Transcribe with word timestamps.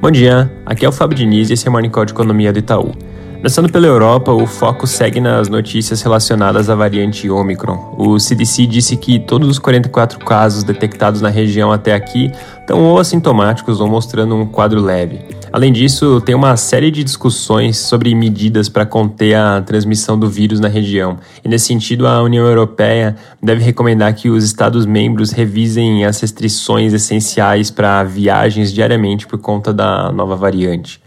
Bom 0.00 0.10
dia, 0.10 0.50
aqui 0.64 0.86
é 0.86 0.88
o 0.88 0.92
Fábio 0.92 1.14
Diniz 1.14 1.50
e 1.50 1.52
esse 1.52 1.66
é 1.66 1.68
o 1.68 1.72
Morning 1.72 1.90
Call 1.90 2.06
de 2.06 2.12
Economia 2.12 2.50
do 2.50 2.58
Itaú. 2.58 2.90
Começando 3.36 3.70
pela 3.70 3.86
Europa, 3.86 4.32
o 4.32 4.46
foco 4.46 4.86
segue 4.86 5.20
nas 5.20 5.50
notícias 5.50 6.00
relacionadas 6.00 6.70
à 6.70 6.74
variante 6.74 7.28
Omicron. 7.28 7.96
O 7.98 8.18
CDC 8.18 8.66
disse 8.66 8.96
que 8.96 9.18
todos 9.18 9.46
os 9.46 9.58
44 9.58 10.18
casos 10.20 10.64
detectados 10.64 11.20
na 11.20 11.28
região 11.28 11.70
até 11.70 11.92
aqui 11.94 12.32
estão 12.60 12.82
ou 12.82 12.98
assintomáticos 12.98 13.78
ou 13.78 13.88
mostrando 13.88 14.34
um 14.34 14.46
quadro 14.46 14.80
leve. 14.80 15.20
Além 15.52 15.72
disso, 15.72 16.20
tem 16.20 16.32
uma 16.32 16.56
série 16.56 16.92
de 16.92 17.02
discussões 17.02 17.76
sobre 17.76 18.14
medidas 18.14 18.68
para 18.68 18.86
conter 18.86 19.34
a 19.34 19.60
transmissão 19.60 20.16
do 20.16 20.28
vírus 20.28 20.60
na 20.60 20.68
região. 20.68 21.18
E 21.44 21.48
nesse 21.48 21.66
sentido, 21.66 22.06
a 22.06 22.22
União 22.22 22.46
Europeia 22.46 23.16
deve 23.42 23.64
recomendar 23.64 24.14
que 24.14 24.28
os 24.28 24.44
Estados-membros 24.44 25.32
revisem 25.32 26.04
as 26.04 26.20
restrições 26.20 26.92
essenciais 26.92 27.68
para 27.68 28.04
viagens 28.04 28.72
diariamente 28.72 29.26
por 29.26 29.40
conta 29.40 29.72
da 29.72 30.12
nova 30.12 30.36
variante. 30.36 31.00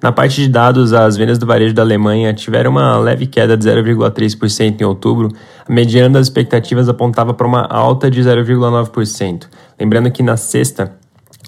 Na 0.00 0.12
parte 0.12 0.42
de 0.42 0.48
dados, 0.48 0.92
as 0.92 1.16
vendas 1.16 1.38
do 1.38 1.44
varejo 1.44 1.74
da 1.74 1.82
Alemanha 1.82 2.32
tiveram 2.32 2.70
uma 2.70 2.96
leve 2.98 3.26
queda 3.26 3.56
de 3.56 3.68
0,3% 3.68 4.80
em 4.80 4.84
outubro. 4.84 5.28
A 5.68 5.72
mediana 5.72 6.10
das 6.10 6.28
expectativas 6.28 6.88
apontava 6.88 7.34
para 7.34 7.48
uma 7.48 7.62
alta 7.62 8.08
de 8.08 8.20
0,9%. 8.22 9.48
Lembrando 9.78 10.08
que 10.12 10.22
na 10.22 10.36
sexta, 10.36 10.96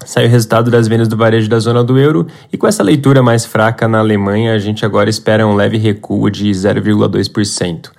Saiu 0.05 0.27
o 0.27 0.31
resultado 0.31 0.71
das 0.71 0.87
vendas 0.87 1.07
do 1.07 1.15
varejo 1.15 1.49
da 1.49 1.59
zona 1.59 1.83
do 1.83 1.97
euro 1.97 2.27
e 2.51 2.57
com 2.57 2.67
essa 2.67 2.83
leitura 2.83 3.21
mais 3.21 3.45
fraca 3.45 3.87
na 3.87 3.99
Alemanha, 3.99 4.53
a 4.53 4.59
gente 4.59 4.85
agora 4.85 5.09
espera 5.09 5.45
um 5.45 5.55
leve 5.55 5.77
recuo 5.77 6.29
de 6.29 6.49
0,2%. 6.49 7.91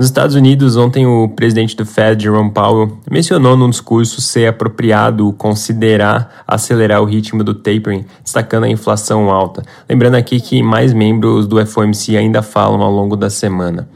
Nos 0.00 0.06
Estados 0.06 0.34
Unidos, 0.34 0.78
ontem 0.78 1.06
o 1.06 1.28
presidente 1.28 1.76
do 1.76 1.84
Fed, 1.84 2.22
Jerome 2.22 2.50
Powell, 2.50 2.96
mencionou 3.10 3.54
num 3.54 3.68
discurso 3.68 4.22
ser 4.22 4.46
apropriado 4.46 5.30
considerar 5.34 6.42
acelerar 6.48 7.02
o 7.02 7.04
ritmo 7.04 7.44
do 7.44 7.52
tapering, 7.52 8.06
destacando 8.24 8.64
a 8.64 8.68
inflação 8.70 9.30
alta. 9.30 9.62
Lembrando 9.86 10.14
aqui 10.14 10.40
que 10.40 10.62
mais 10.62 10.94
membros 10.94 11.46
do 11.46 11.64
FOMC 11.66 12.16
ainda 12.16 12.40
falam 12.40 12.80
ao 12.80 12.90
longo 12.90 13.14
da 13.14 13.28
semana. 13.28 13.90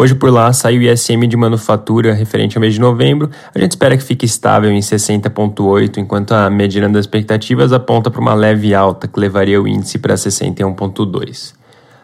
Hoje 0.00 0.14
por 0.14 0.30
lá 0.30 0.50
saiu 0.50 0.80
o 0.80 0.82
ISM 0.82 1.28
de 1.28 1.36
manufatura 1.36 2.14
referente 2.14 2.56
ao 2.56 2.60
mês 2.62 2.72
de 2.72 2.80
novembro. 2.80 3.28
A 3.54 3.58
gente 3.58 3.72
espera 3.72 3.94
que 3.98 4.02
fique 4.02 4.24
estável 4.24 4.70
em 4.70 4.80
60,8, 4.80 5.98
enquanto 5.98 6.32
a 6.32 6.48
mediana 6.48 6.94
das 6.94 7.04
expectativas 7.04 7.70
aponta 7.70 8.10
para 8.10 8.18
uma 8.18 8.32
leve 8.32 8.74
alta, 8.74 9.06
que 9.06 9.20
levaria 9.20 9.60
o 9.60 9.68
índice 9.68 9.98
para 9.98 10.14
61,2. 10.14 11.52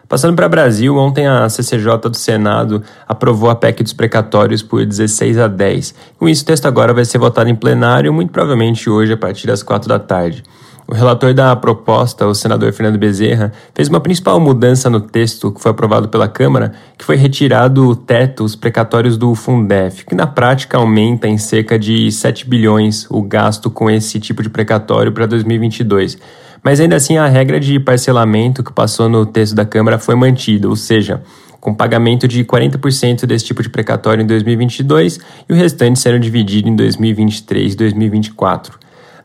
Passando 0.07 0.35
para 0.35 0.45
o 0.45 0.49
Brasil, 0.49 0.95
ontem 0.95 1.25
a 1.25 1.49
CCJ 1.49 1.97
do 2.07 2.15
Senado 2.15 2.83
aprovou 3.07 3.49
a 3.49 3.55
PEC 3.55 3.81
dos 3.81 3.93
precatórios 3.93 4.61
por 4.61 4.85
16 4.85 5.39
a 5.39 5.47
10. 5.47 5.95
Com 6.19 6.29
isso, 6.29 6.43
o 6.43 6.45
texto 6.45 6.67
agora 6.67 6.93
vai 6.93 7.03
ser 7.03 7.17
votado 7.17 7.49
em 7.49 7.55
plenário, 7.55 8.13
muito 8.13 8.31
provavelmente 8.31 8.87
hoje, 8.87 9.13
a 9.13 9.17
partir 9.17 9.47
das 9.47 9.63
4 9.63 9.89
da 9.89 9.97
tarde. 9.97 10.43
O 10.89 10.93
relator 10.93 11.33
da 11.33 11.53
proposta, 11.53 12.25
o 12.25 12.33
senador 12.33 12.71
Fernando 12.71 12.97
Bezerra, 12.97 13.51
fez 13.75 13.89
uma 13.89 13.99
principal 13.99 14.39
mudança 14.39 14.89
no 14.89 15.01
texto 15.01 15.51
que 15.51 15.61
foi 15.61 15.71
aprovado 15.71 16.07
pela 16.07 16.29
Câmara, 16.29 16.71
que 16.97 17.03
foi 17.03 17.17
retirado 17.17 17.89
o 17.89 17.93
teto, 17.93 18.45
os 18.45 18.55
precatórios 18.55 19.17
do 19.17 19.35
Fundef, 19.35 20.05
que 20.05 20.15
na 20.15 20.25
prática 20.25 20.77
aumenta 20.77 21.27
em 21.27 21.37
cerca 21.37 21.77
de 21.77 22.09
7 22.09 22.47
bilhões 22.47 23.05
o 23.09 23.21
gasto 23.21 23.69
com 23.69 23.91
esse 23.91 24.17
tipo 24.17 24.41
de 24.41 24.49
precatório 24.49 25.11
para 25.11 25.25
2022. 25.25 26.17
Mas 26.63 26.79
ainda 26.79 26.95
assim 26.95 27.17
a 27.17 27.27
regra 27.27 27.59
de 27.59 27.77
parcelamento 27.81 28.63
que 28.63 28.71
passou 28.71 29.09
no 29.09 29.25
texto 29.25 29.55
da 29.55 29.65
Câmara 29.65 29.99
foi 29.99 30.15
mantida, 30.15 30.69
ou 30.69 30.75
seja, 30.77 31.21
com 31.59 31.75
pagamento 31.75 32.29
de 32.29 32.45
40% 32.45 33.25
desse 33.25 33.43
tipo 33.43 33.61
de 33.61 33.69
precatório 33.69 34.23
em 34.23 34.25
2022 34.25 35.19
e 35.49 35.53
o 35.53 35.55
restante 35.55 35.99
sendo 35.99 36.17
dividido 36.17 36.69
em 36.69 36.75
2023 36.77 37.73
e 37.73 37.75
2024. 37.75 38.76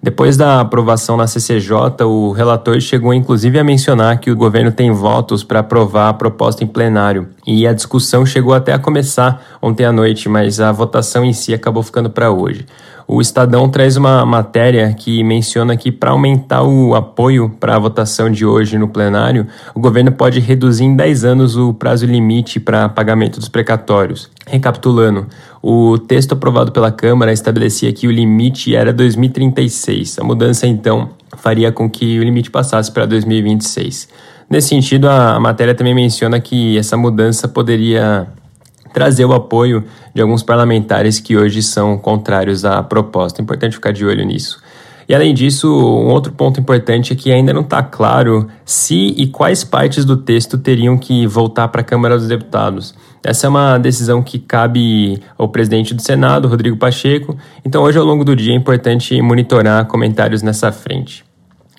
Depois 0.02 0.36
da 0.36 0.60
aprovação 0.60 1.16
na 1.16 1.28
CCJ, 1.28 2.02
o 2.04 2.32
relator 2.32 2.80
chegou 2.80 3.14
inclusive 3.14 3.56
a 3.56 3.62
mencionar 3.62 4.18
que 4.18 4.32
o 4.32 4.36
governo 4.36 4.72
tem 4.72 4.90
votos 4.90 5.44
para 5.44 5.60
aprovar 5.60 6.08
a 6.08 6.12
proposta 6.12 6.64
em 6.64 6.66
plenário. 6.66 7.28
E 7.46 7.68
a 7.68 7.72
discussão 7.72 8.26
chegou 8.26 8.52
até 8.52 8.72
a 8.72 8.80
começar 8.80 9.40
ontem 9.62 9.84
à 9.84 9.92
noite, 9.92 10.28
mas 10.28 10.58
a 10.58 10.72
votação 10.72 11.24
em 11.24 11.32
si 11.32 11.54
acabou 11.54 11.84
ficando 11.84 12.10
para 12.10 12.32
hoje. 12.32 12.66
O 13.06 13.20
Estadão 13.20 13.68
traz 13.68 13.96
uma 13.96 14.26
matéria 14.26 14.92
que 14.92 15.22
menciona 15.22 15.76
que 15.76 15.92
para 15.92 16.10
aumentar 16.10 16.64
o 16.64 16.96
apoio 16.96 17.48
para 17.60 17.76
a 17.76 17.78
votação 17.78 18.28
de 18.28 18.44
hoje 18.44 18.78
no 18.78 18.88
plenário, 18.88 19.46
o 19.72 19.78
governo 19.78 20.10
pode 20.10 20.40
reduzir 20.40 20.82
em 20.82 20.96
10 20.96 21.24
anos 21.24 21.56
o 21.56 21.72
prazo 21.72 22.06
limite 22.06 22.58
para 22.58 22.88
pagamento 22.88 23.38
dos 23.38 23.48
precatórios. 23.48 24.28
Recapitulando, 24.46 25.28
o 25.62 25.96
texto 25.98 26.32
aprovado 26.32 26.72
pela 26.72 26.90
Câmara 26.90 27.32
estabelecia 27.32 27.92
que 27.92 28.08
o 28.08 28.10
limite 28.10 28.74
era 28.74 28.92
2036. 28.92 30.18
A 30.18 30.24
mudança, 30.24 30.66
então, 30.66 31.10
faria 31.36 31.70
com 31.70 31.88
que 31.88 32.18
o 32.18 32.24
limite 32.24 32.50
passasse 32.50 32.90
para 32.90 33.06
2026. 33.06 34.08
Nesse 34.50 34.68
sentido, 34.68 35.08
a 35.08 35.38
matéria 35.38 35.74
também 35.74 35.94
menciona 35.94 36.40
que 36.40 36.76
essa 36.76 36.96
mudança 36.96 37.46
poderia 37.46 38.26
trazer 38.92 39.24
o 39.24 39.32
apoio 39.32 39.84
de 40.14 40.20
alguns 40.20 40.42
parlamentares 40.42 41.18
que 41.18 41.36
hoje 41.36 41.62
são 41.62 41.96
contrários 41.96 42.64
à 42.64 42.82
proposta. 42.82 43.40
É 43.40 43.42
importante 43.42 43.76
ficar 43.76 43.92
de 43.92 44.04
olho 44.04 44.24
nisso. 44.24 44.60
E 45.08 45.14
além 45.14 45.34
disso, 45.34 45.68
um 45.68 46.08
outro 46.08 46.32
ponto 46.32 46.60
importante 46.60 47.12
é 47.12 47.16
que 47.16 47.32
ainda 47.32 47.52
não 47.52 47.62
está 47.62 47.82
claro 47.82 48.48
se 48.64 49.14
e 49.16 49.26
quais 49.26 49.64
partes 49.64 50.04
do 50.04 50.16
texto 50.16 50.58
teriam 50.58 50.96
que 50.96 51.26
voltar 51.26 51.68
para 51.68 51.80
a 51.80 51.84
Câmara 51.84 52.16
dos 52.16 52.28
Deputados. 52.28 52.94
Essa 53.24 53.46
é 53.46 53.50
uma 53.50 53.78
decisão 53.78 54.22
que 54.22 54.38
cabe 54.38 55.22
ao 55.38 55.48
presidente 55.48 55.94
do 55.94 56.02
Senado, 56.02 56.48
Rodrigo 56.48 56.76
Pacheco. 56.76 57.36
Então, 57.64 57.82
hoje, 57.82 57.98
ao 57.98 58.04
longo 58.04 58.24
do 58.24 58.34
dia, 58.34 58.52
é 58.52 58.56
importante 58.56 59.20
monitorar 59.22 59.86
comentários 59.86 60.42
nessa 60.42 60.72
frente. 60.72 61.24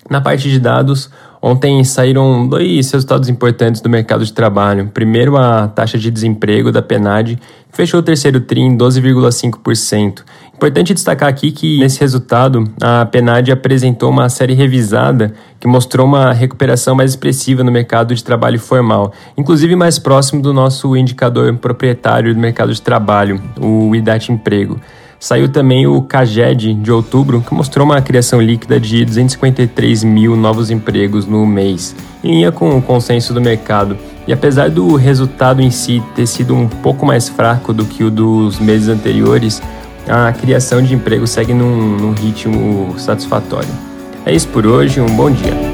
Na 0.08 0.20
parte 0.20 0.50
de 0.50 0.58
dados, 0.58 1.10
Ontem 1.46 1.84
saíram 1.84 2.48
dois 2.48 2.90
resultados 2.90 3.28
importantes 3.28 3.82
do 3.82 3.90
mercado 3.90 4.24
de 4.24 4.32
trabalho. 4.32 4.90
Primeiro, 4.94 5.36
a 5.36 5.68
taxa 5.68 5.98
de 5.98 6.10
desemprego 6.10 6.72
da 6.72 6.80
PNAD, 6.80 7.36
que 7.36 7.76
fechou 7.76 8.00
o 8.00 8.02
terceiro 8.02 8.40
TRI 8.40 8.62
em 8.62 8.78
12,5%. 8.78 10.24
Importante 10.64 10.94
destacar 10.94 11.28
aqui 11.28 11.52
que, 11.52 11.78
nesse 11.78 12.00
resultado, 12.00 12.64
a 12.80 13.04
PNAD 13.04 13.52
apresentou 13.52 14.08
uma 14.08 14.30
série 14.30 14.54
revisada 14.54 15.34
que 15.60 15.68
mostrou 15.68 16.06
uma 16.06 16.32
recuperação 16.32 16.94
mais 16.94 17.10
expressiva 17.10 17.62
no 17.62 17.70
mercado 17.70 18.14
de 18.14 18.24
trabalho 18.24 18.58
formal, 18.58 19.12
inclusive 19.36 19.76
mais 19.76 19.98
próximo 19.98 20.40
do 20.40 20.54
nosso 20.54 20.96
indicador 20.96 21.54
proprietário 21.58 22.32
do 22.32 22.40
mercado 22.40 22.72
de 22.72 22.80
trabalho, 22.80 23.42
o 23.60 23.94
IDAT 23.94 24.32
Emprego. 24.32 24.80
Saiu 25.20 25.50
também 25.50 25.86
o 25.86 26.00
CAGED 26.00 26.72
de 26.72 26.90
outubro, 26.90 27.42
que 27.42 27.52
mostrou 27.52 27.84
uma 27.84 28.00
criação 28.00 28.40
líquida 28.40 28.80
de 28.80 29.04
253 29.04 30.02
mil 30.02 30.34
novos 30.34 30.70
empregos 30.70 31.26
no 31.26 31.44
mês, 31.44 31.94
em 32.22 32.36
linha 32.36 32.50
com 32.50 32.74
o 32.74 32.80
consenso 32.80 33.34
do 33.34 33.40
mercado. 33.40 33.98
E 34.26 34.32
apesar 34.32 34.70
do 34.70 34.96
resultado 34.96 35.60
em 35.60 35.70
si 35.70 36.02
ter 36.14 36.26
sido 36.26 36.54
um 36.54 36.66
pouco 36.66 37.04
mais 37.04 37.28
fraco 37.28 37.70
do 37.74 37.84
que 37.84 38.02
o 38.02 38.10
dos 38.10 38.58
meses 38.58 38.88
anteriores, 38.88 39.60
a 40.08 40.32
criação 40.32 40.82
de 40.82 40.94
emprego 40.94 41.26
segue 41.26 41.54
num, 41.54 41.96
num 41.96 42.12
ritmo 42.12 42.98
satisfatório. 42.98 43.70
É 44.26 44.34
isso 44.34 44.48
por 44.48 44.66
hoje, 44.66 45.00
um 45.00 45.16
bom 45.16 45.30
dia. 45.30 45.73